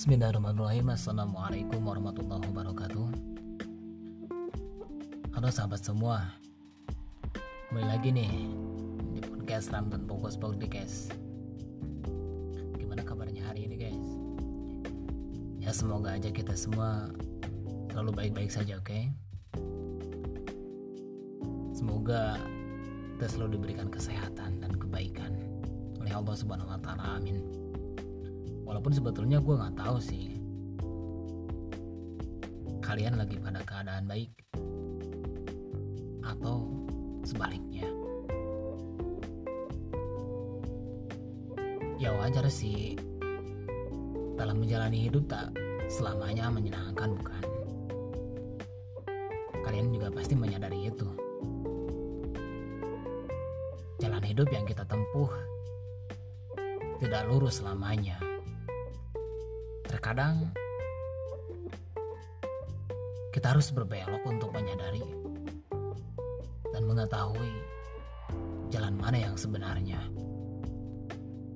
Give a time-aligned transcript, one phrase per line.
[0.00, 0.96] Bismillahirrahmanirrahim.
[0.96, 3.06] Assalamualaikum warahmatullahi wabarakatuh.
[5.36, 6.24] Halo sahabat semua.
[7.68, 8.48] Kembali lagi nih
[9.12, 11.12] Di podcast Ram dan Fokus Podcast
[12.80, 14.08] Gimana kabarnya hari ini guys?
[15.60, 17.12] Ya semoga aja kita semua
[17.92, 18.88] Selalu baik-baik saja oke?
[18.88, 19.12] Okay?
[21.76, 22.40] Semoga
[23.20, 25.36] kita selalu diberikan kesehatan dan kebaikan
[26.00, 27.20] oleh Allah Subhanahu wa taala.
[27.20, 27.59] Amin
[28.70, 30.38] walaupun sebetulnya gue nggak tahu sih.
[32.78, 34.30] Kalian lagi pada keadaan baik
[36.22, 36.70] atau
[37.26, 37.90] sebaliknya.
[41.98, 42.94] Ya wajar sih.
[44.38, 45.50] Dalam menjalani hidup tak
[45.90, 47.42] selamanya menyenangkan bukan?
[49.66, 51.10] Kalian juga pasti menyadari itu.
[53.98, 55.28] Jalan hidup yang kita tempuh
[57.02, 58.29] tidak lurus selamanya
[60.00, 60.48] Terkadang
[63.36, 65.04] kita harus berbelok untuk menyadari
[66.72, 67.52] dan mengetahui
[68.72, 70.00] jalan mana yang sebenarnya.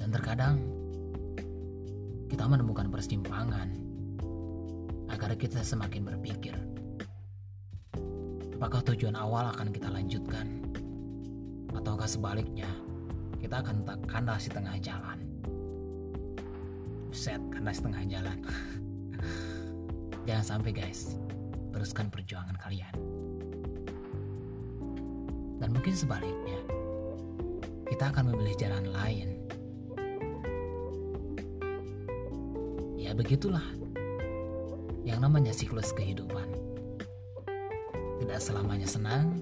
[0.00, 0.56] Dan terkadang
[2.32, 3.76] kita menemukan persimpangan
[5.12, 6.56] agar kita semakin berpikir
[8.56, 10.64] apakah tujuan awal akan kita lanjutkan
[11.76, 12.72] ataukah sebaliknya
[13.36, 15.29] kita akan kandas di tengah jalan
[17.12, 18.38] set karena setengah jalan.
[20.26, 21.16] Jangan sampai guys
[21.70, 22.94] teruskan perjuangan kalian.
[25.60, 26.60] Dan mungkin sebaliknya
[27.90, 29.28] kita akan memilih jalan lain.
[32.96, 33.64] Ya begitulah
[35.02, 36.48] yang namanya siklus kehidupan.
[38.20, 39.40] Tidak selamanya senang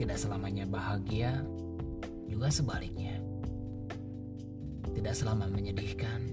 [0.00, 1.44] tidak selamanya bahagia
[2.24, 3.20] juga sebaliknya.
[4.96, 6.29] Tidak selama menyedihkan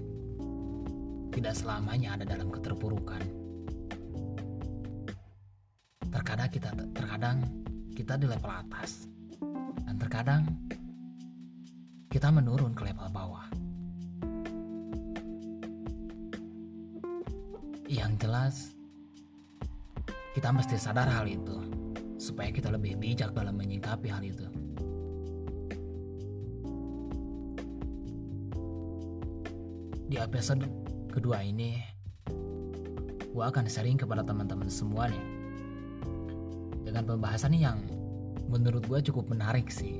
[1.38, 3.22] tidak selamanya ada dalam keterpurukan.
[6.10, 7.36] Terkadang kita terkadang
[7.94, 9.06] kita di level atas
[9.86, 10.42] dan terkadang
[12.10, 13.46] kita menurun ke level bawah.
[17.86, 18.54] Yang jelas
[20.34, 21.54] kita mesti sadar hal itu
[22.18, 24.46] supaya kita lebih bijak dalam menyikapi hal itu.
[30.10, 30.87] Di episode
[31.18, 31.82] kedua ini
[33.34, 35.26] gue akan sharing kepada teman-teman semua nih.
[36.86, 37.82] Dengan pembahasan yang
[38.46, 39.98] menurut gue cukup menarik sih.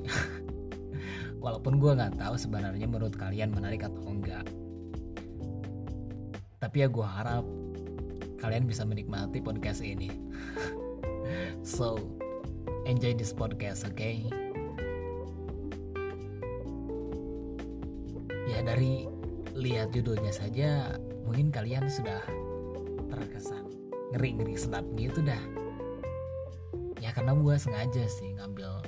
[1.43, 4.47] Walaupun gue nggak tahu sebenarnya menurut kalian menarik atau enggak.
[6.59, 7.43] Tapi ya gue harap
[8.39, 10.07] kalian bisa menikmati podcast ini.
[11.61, 11.99] So
[12.89, 14.25] enjoy this podcast oke okay?
[18.49, 19.05] ya dari
[19.53, 20.97] lihat judulnya saja
[21.29, 22.25] mungkin kalian sudah
[23.05, 23.69] terkesan
[24.17, 25.37] ngeri-ngeri sedap gitu dah.
[26.97, 28.81] Ya karena gue sengaja sih ngambil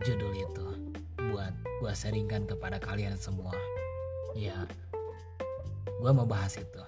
[0.00, 0.68] judul itu
[1.28, 3.52] buat gue sharingkan kepada kalian semua.
[4.32, 4.64] Ya
[5.84, 6.80] gue mau bahas itu.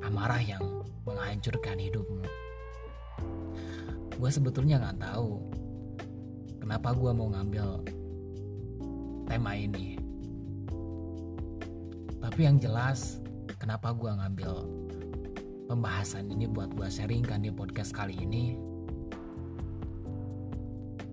[0.00, 0.64] Amarah yang
[1.04, 2.24] menghancurkan hidupmu.
[4.16, 5.44] Gue sebetulnya nggak tahu
[6.64, 7.84] kenapa gue mau ngambil
[9.28, 10.00] tema ini.
[12.24, 13.20] Tapi yang jelas
[13.58, 14.52] kenapa gue ngambil
[15.70, 18.58] pembahasan ini buat gue sharingkan di podcast kali ini?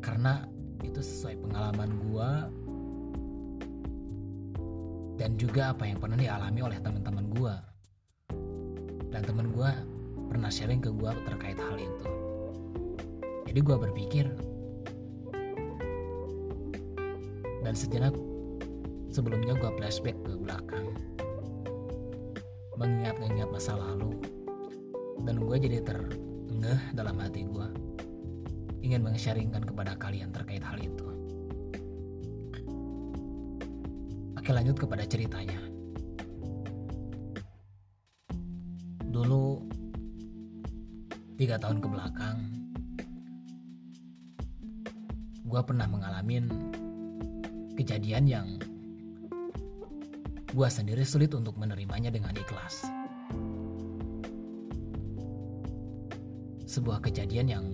[0.02, 0.42] Karena
[0.82, 2.30] itu sesuai pengalaman gue
[5.22, 7.56] dan juga apa yang pernah dialami oleh teman-teman gue
[9.14, 9.70] dan teman gue
[10.34, 12.08] pernah sharing ke gue terkait hal itu.
[13.46, 14.26] Jadi gue berpikir
[17.62, 18.16] dan sejenak
[19.14, 20.88] sebelumnya gue flashback ke belakang
[22.82, 24.18] mengingat-ingat masa lalu.
[25.22, 27.68] Dan gue jadi terengah dalam hati gue
[28.82, 31.06] ingin meng-sharingkan kepada kalian terkait hal itu.
[34.34, 35.62] Oke lanjut kepada ceritanya.
[39.06, 39.62] Dulu
[41.38, 42.38] tiga tahun ke belakang
[45.46, 46.48] gue pernah mengalami
[47.76, 48.48] kejadian yang
[50.52, 52.84] Gua sendiri sulit untuk menerimanya dengan ikhlas.
[56.68, 57.66] Sebuah kejadian yang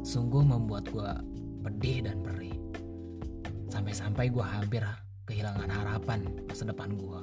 [0.00, 1.20] sungguh membuat gua
[1.60, 2.56] pedih dan perih.
[3.68, 4.80] Sampai-sampai gua hampir
[5.28, 7.20] kehilangan harapan masa depan gua.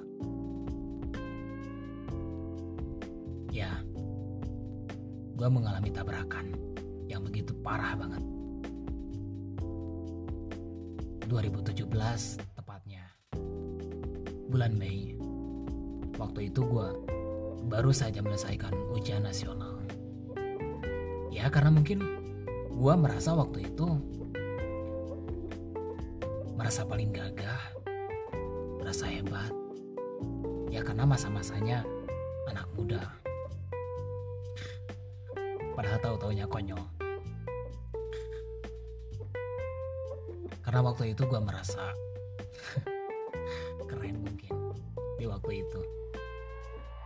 [3.49, 3.81] Ya,
[5.33, 6.53] gua mengalami tabrakan
[7.09, 8.21] yang begitu parah banget.
[11.25, 12.48] 2017
[14.49, 15.13] bulan Mei.
[16.17, 16.87] Waktu itu gue
[17.69, 19.77] baru saja menyelesaikan ujian nasional.
[21.29, 22.01] Ya karena mungkin
[22.73, 23.87] gue merasa waktu itu
[26.57, 27.61] merasa paling gagah
[28.81, 29.53] merasa hebat.
[30.73, 31.85] Ya karena masa-masanya
[32.49, 33.05] anak muda.
[35.77, 36.81] Padahal tahu-taunya konyol.
[40.65, 41.93] Karena waktu itu gue merasa
[43.89, 44.53] keren mungkin
[45.17, 45.81] di waktu itu.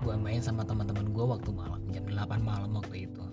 [0.04, 3.24] Gue main sama teman-teman gue waktu malam jam 8 malam waktu itu.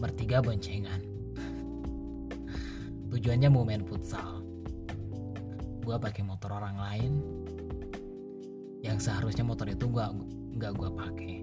[0.00, 1.04] Bertiga boncengan.
[3.12, 4.40] Tujuannya mau main futsal.
[5.84, 7.12] Gue pakai motor orang lain.
[8.80, 10.04] Yang seharusnya motor itu gue
[10.56, 11.36] nggak gue pakai.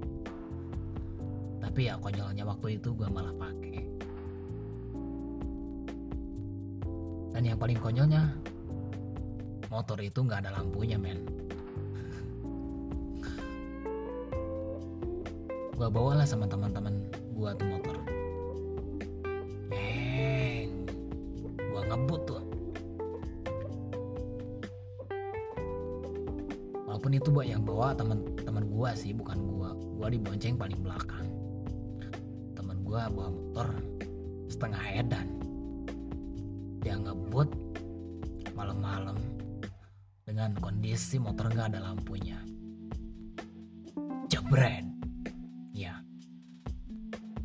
[1.62, 3.86] Tapi ya konyolnya waktu itu gue malah pakai.
[7.34, 8.30] Dan yang paling konyolnya
[9.74, 11.26] motor itu nggak ada lampunya men.
[15.74, 17.02] Gue bawalah sama teman-teman
[17.34, 17.98] gue tuh motor.
[19.74, 20.70] Neng,
[21.58, 22.44] gue ngebut tuh.
[26.86, 31.26] Walaupun itu buat yang bawa teman-teman gue sih bukan gue gue dibonceng paling belakang.
[32.54, 33.74] Teman gue bawa motor
[34.46, 35.28] setengah edan.
[36.86, 37.50] Dia ngebut
[38.54, 39.33] malam-malam
[40.34, 42.42] dengan kondisi motor nggak ada lampunya.
[44.26, 44.82] Jebret.
[45.78, 46.02] Ya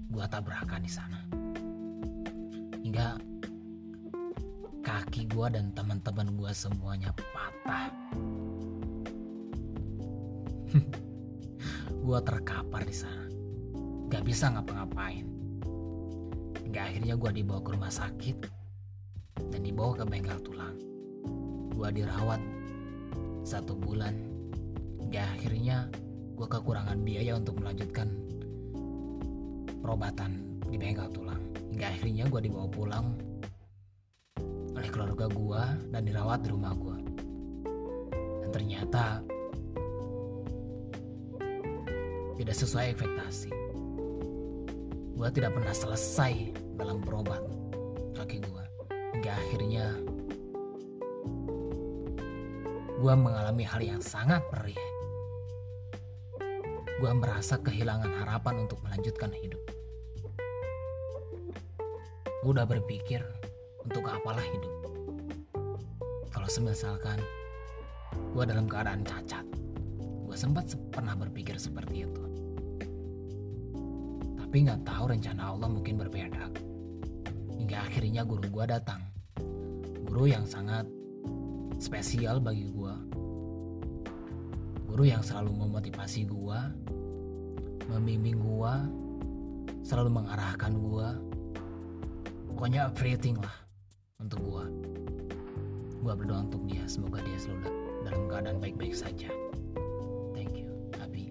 [0.08, 1.20] gua tabrakan di sana.
[2.80, 3.20] Hingga
[4.80, 7.92] kaki gua dan teman-teman gua semuanya patah.
[12.08, 13.28] Gua terkapar di sana.
[14.08, 15.28] Gak bisa ngapa-ngapain.
[16.64, 18.36] Hingga akhirnya gua dibawa ke rumah sakit
[19.52, 20.72] dan dibawa ke bengkel tulang.
[21.76, 22.40] Gua dirawat
[23.44, 24.14] satu bulan.
[25.02, 25.88] Hingga akhirnya
[26.36, 28.08] gue kekurangan biaya untuk melanjutkan
[29.80, 31.40] perobatan di bengkel tulang.
[31.72, 33.06] Hingga akhirnya gue dibawa pulang
[34.78, 36.96] oleh keluarga gue dan dirawat di rumah gue
[38.48, 39.04] dan ternyata
[42.38, 43.50] tidak sesuai ekspektasi.
[45.18, 47.42] Gue tidak pernah selesai dalam berobat
[48.14, 48.64] kaki gue
[49.18, 49.86] hingga akhirnya
[52.98, 54.78] gue mengalami hal yang sangat perih
[56.98, 59.62] gue merasa kehilangan harapan untuk melanjutkan hidup.
[62.42, 63.22] Gue udah berpikir
[63.86, 64.74] untuk apalah hidup.
[66.34, 67.22] Kalau semisalkan
[68.34, 69.46] gue dalam keadaan cacat,
[70.26, 72.24] gue sempat pernah berpikir seperti itu.
[74.42, 76.50] Tapi nggak tahu rencana Allah mungkin berbeda.
[77.62, 79.06] Hingga akhirnya guru gue datang.
[80.02, 80.97] Guru yang sangat
[81.78, 83.18] spesial bagi gue
[84.98, 86.74] guru yang selalu memotivasi gua,
[87.86, 88.82] membimbing gua,
[89.86, 91.14] selalu mengarahkan gua.
[92.50, 93.54] Pokoknya everything lah
[94.18, 94.66] untuk gua.
[96.02, 97.70] Gua berdoa untuk dia, semoga dia selalu
[98.02, 99.30] dalam keadaan baik-baik saja.
[100.34, 101.30] Thank you, Abi.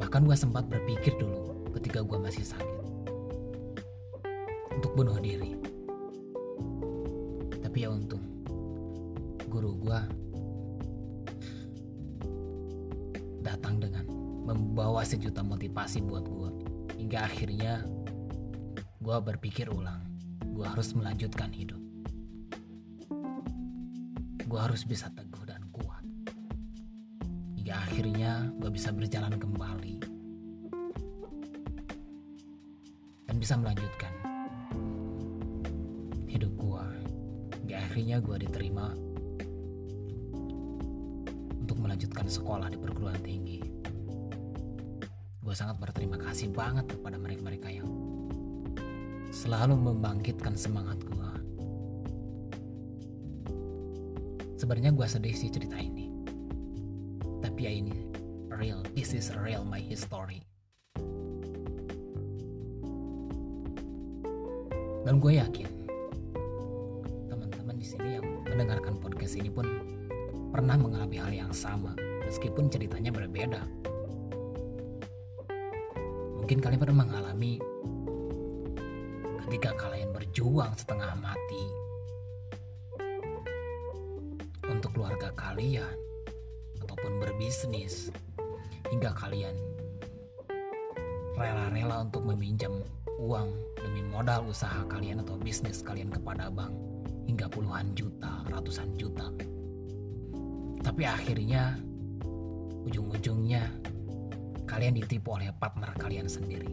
[0.00, 2.80] Bahkan gua sempat berpikir dulu ketika gua masih sakit
[4.80, 5.71] untuk bunuh diri.
[7.72, 8.20] Tapi ya untung.
[9.48, 10.04] Guru gua
[13.40, 14.04] datang dengan
[14.44, 16.50] membawa sejuta motivasi buat gue
[17.00, 17.80] hingga akhirnya
[19.00, 20.04] gue berpikir ulang
[20.52, 21.80] gue harus melanjutkan hidup.
[24.44, 26.04] Gue harus bisa teguh dan kuat.
[27.56, 29.96] Hingga akhirnya gue bisa berjalan kembali
[33.32, 34.21] dan bisa melanjutkan
[37.92, 38.88] akhirnya gue diterima
[41.60, 43.60] untuk melanjutkan sekolah di perguruan tinggi.
[45.44, 47.84] Gue sangat berterima kasih banget kepada mereka-mereka yang
[49.28, 51.30] selalu membangkitkan semangat gue.
[54.56, 56.08] Sebenarnya gue sedih sih cerita ini.
[57.44, 58.08] Tapi ya ini
[58.48, 60.40] real, this is real my history.
[65.04, 65.81] Dan gue yakin
[69.22, 69.66] podcast ini pun
[70.50, 71.94] pernah mengalami hal yang sama,
[72.26, 73.62] meskipun ceritanya berbeda.
[76.42, 77.62] Mungkin kalian pernah mengalami
[79.46, 81.64] ketika kalian berjuang setengah mati
[84.66, 85.94] untuk keluarga kalian
[86.82, 88.10] ataupun berbisnis
[88.90, 89.54] hingga kalian
[91.38, 92.74] rela-rela untuk meminjam
[93.22, 96.74] uang demi modal usaha kalian atau bisnis kalian kepada bank
[97.26, 99.30] hingga puluhan juta, ratusan juta.
[100.82, 101.78] Tapi akhirnya
[102.82, 103.62] ujung-ujungnya
[104.66, 106.70] kalian ditipu oleh partner kalian sendiri.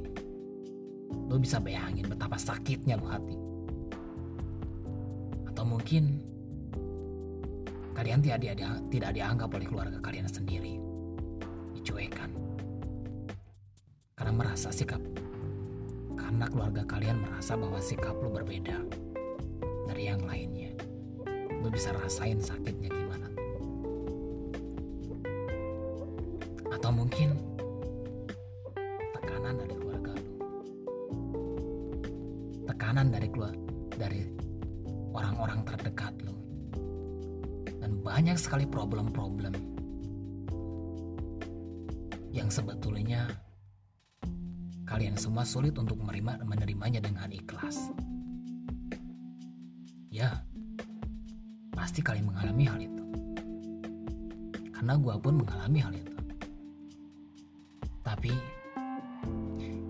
[1.29, 3.37] Lo bisa bayangin betapa sakitnya lo hati.
[5.53, 6.25] Atau mungkin
[7.93, 10.81] kalian tidak, tidak, tidak dianggap oleh keluarga kalian sendiri.
[11.77, 12.33] Dicuekan.
[14.17, 14.99] Karena merasa sikap
[16.29, 18.77] karena keluarga kalian merasa bahwa sikap lo berbeda
[19.89, 20.69] dari yang lainnya.
[21.65, 23.27] Lo bisa rasain sakitnya gimana.
[26.69, 27.33] Atau mungkin
[29.17, 30.31] tekanan dari keluarga lo
[32.69, 33.55] tekanan dari keluar
[33.97, 34.21] dari
[35.11, 36.37] orang-orang terdekat lo
[37.81, 39.51] dan banyak sekali problem-problem
[42.29, 43.25] yang sebetulnya
[44.85, 47.93] kalian semua sulit untuk menerima menerimanya dengan ikhlas.
[51.99, 53.03] Pasti kalian mengalami hal itu.
[54.71, 56.15] Karena gue pun mengalami hal itu.
[57.99, 58.31] Tapi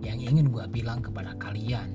[0.02, 1.86] yang ingin gue bilang kepada kalian,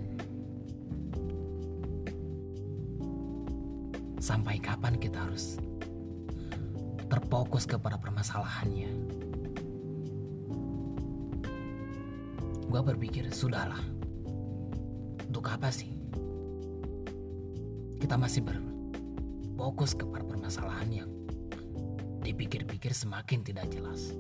[4.23, 5.59] sampai kapan kita harus
[7.11, 8.95] terfokus kepada permasalahannya.
[12.71, 13.83] Gue berpikir, sudahlah.
[15.27, 15.91] Untuk apa sih?
[17.99, 18.47] Kita masih
[19.55, 21.11] berfokus kepada permasalahan yang
[22.27, 24.11] dipikir-pikir semakin tidak jelas.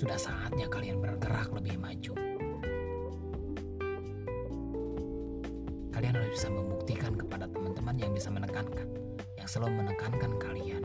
[0.00, 2.16] Sudah saatnya kalian bergerak lebih maju.
[5.92, 8.88] Kalian harus bisa membuktikan kepada teman-teman yang bisa menekankan,
[9.36, 10.82] yang selalu menekankan kalian.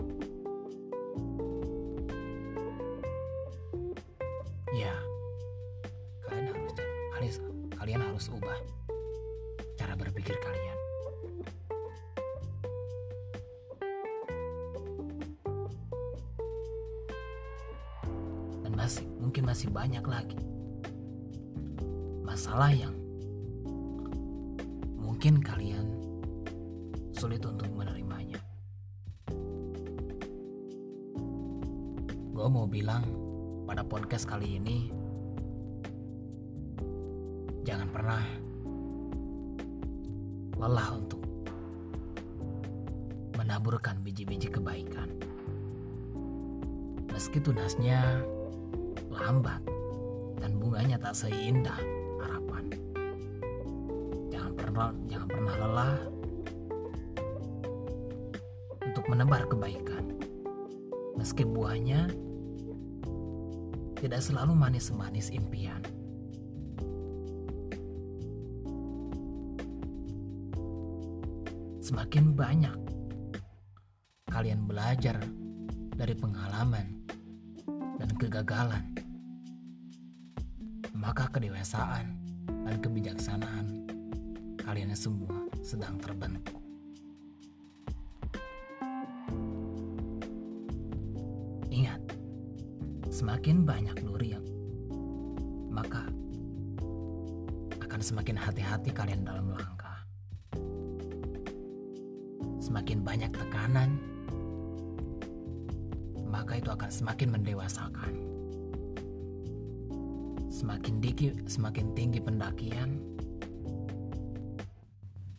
[4.75, 4.93] Ya,
[6.27, 6.51] kalian
[7.15, 7.39] harus
[7.79, 8.78] kalian harus ubah
[9.79, 10.77] cara berpikir kalian.
[18.67, 20.36] Dan masih mungkin masih banyak lagi
[22.27, 22.93] masalah yang
[25.00, 25.88] mungkin kalian
[27.15, 28.39] sulit untuk menerimanya.
[32.36, 33.03] Gue mau bilang
[33.63, 34.91] pada podcast kali ini,
[37.67, 38.49] jangan pernah
[40.59, 41.23] lelah untuk
[43.39, 45.07] menaburkan biji-biji kebaikan.
[47.07, 48.23] Meski tunasnya
[49.07, 49.63] lambat
[50.43, 51.79] dan bunganya tak seindah
[52.19, 52.75] harapan.
[54.29, 55.95] Jangan pernah jangan pernah lelah
[58.83, 60.11] untuk menebar kebaikan.
[61.15, 62.11] Meski buahnya
[63.99, 65.99] tidak selalu manis-manis impian.
[71.89, 72.77] Semakin banyak
[74.29, 75.17] kalian belajar
[75.98, 77.01] dari pengalaman
[77.98, 78.93] dan kegagalan,
[80.93, 82.13] maka kedewasaan
[82.46, 83.89] dan kebijaksanaan
[84.62, 86.62] kalian semua sedang terbentuk.
[91.74, 92.05] Ingat,
[93.10, 94.46] semakin banyak duri yang
[95.74, 96.05] maka
[97.81, 99.78] akan semakin hati-hati kalian dalam langkah.
[102.69, 103.97] Semakin banyak tekanan,
[106.29, 108.13] maka itu akan semakin mendewasakan.
[110.53, 113.01] Semakin tinggi, semakin tinggi pendakian,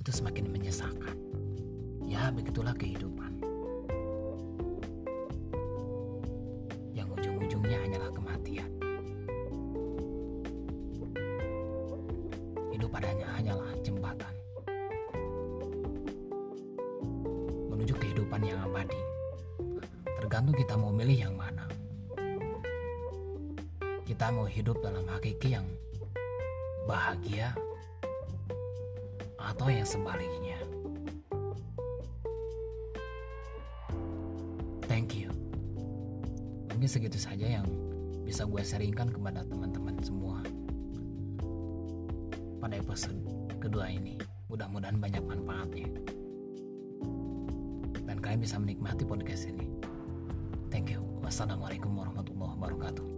[0.02, 1.14] itu semakin menyesakan.
[2.02, 3.49] Ya, begitulah kehidupan.
[20.50, 21.62] Tergantung kita mau milih yang mana.
[24.02, 25.62] Kita mau hidup dalam hakiki yang
[26.90, 27.54] bahagia
[29.38, 30.58] atau yang sebaliknya.
[34.90, 35.30] Thank you.
[36.74, 37.70] Mungkin segitu saja yang
[38.26, 40.42] bisa gue sharingkan kepada teman-teman semua
[42.58, 43.22] pada episode
[43.62, 44.18] kedua ini.
[44.50, 45.94] Mudah-mudahan banyak manfaatnya.
[48.02, 49.69] Dan kalian bisa menikmati podcast ini.
[50.80, 51.04] Thank you.
[51.20, 53.09] Wassalamualaikum warahmatullahi wabarakatuh.